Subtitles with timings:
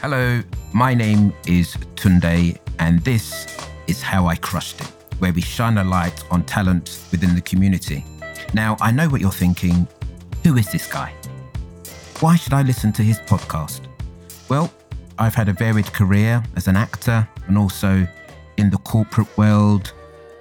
[0.00, 0.40] Hello,
[0.72, 3.48] my name is Tunde, and this
[3.88, 4.86] is How I Crushed It,
[5.18, 8.04] where we shine a light on talent within the community.
[8.54, 9.88] Now, I know what you're thinking
[10.44, 11.12] who is this guy?
[12.20, 13.88] Why should I listen to his podcast?
[14.48, 14.72] Well,
[15.18, 18.06] I've had a varied career as an actor and also
[18.56, 19.92] in the corporate world.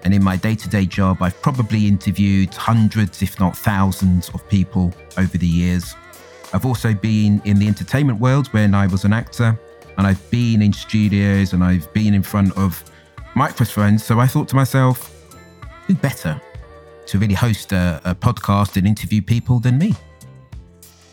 [0.03, 4.47] And in my day to day job, I've probably interviewed hundreds, if not thousands, of
[4.49, 5.95] people over the years.
[6.53, 9.59] I've also been in the entertainment world when I was an actor,
[9.97, 12.83] and I've been in studios and I've been in front of
[13.35, 14.03] microphones.
[14.03, 15.13] So I thought to myself,
[15.85, 16.39] who better
[17.07, 19.95] to really host a, a podcast and interview people than me?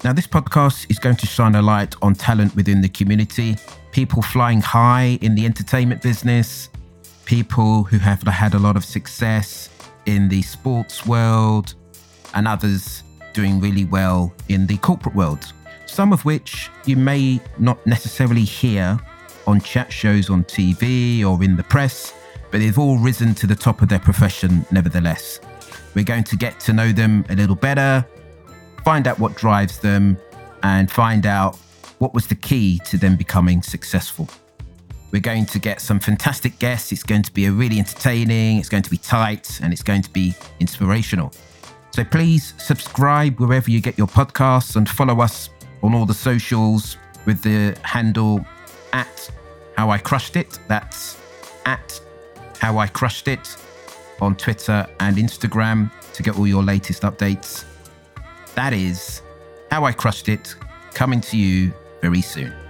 [0.04, 3.56] Now, this podcast is going to shine a light on talent within the community,
[3.90, 6.68] people flying high in the entertainment business,
[7.24, 9.70] people who have had a lot of success
[10.04, 11.74] in the sports world,
[12.34, 13.02] and others
[13.34, 15.52] doing really well in the corporate world,
[15.84, 18.98] some of which you may not necessarily hear
[19.46, 22.14] on chat shows on TV or in the press,
[22.50, 25.40] but they've all risen to the top of their profession nevertheless.
[25.94, 28.06] We're going to get to know them a little better,
[28.84, 30.16] find out what drives them,
[30.62, 31.58] and find out
[31.98, 34.28] what was the key to them becoming successful.
[35.10, 36.90] We're going to get some fantastic guests.
[36.90, 40.02] It's going to be a really entertaining, it's going to be tight, and it's going
[40.02, 41.32] to be inspirational.
[41.94, 45.50] So please subscribe wherever you get your podcasts and follow us
[45.80, 48.44] on all the socials with the handle
[48.92, 49.30] at
[49.76, 50.58] How I Crushed It.
[50.66, 51.16] That's
[51.66, 52.00] at
[52.58, 53.56] How I Crushed It
[54.20, 57.64] on Twitter and Instagram to get all your latest updates.
[58.56, 59.22] That is
[59.70, 60.52] How I Crushed It,
[60.94, 62.63] coming to you very soon.